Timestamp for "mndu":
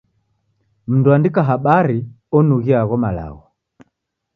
0.91-1.07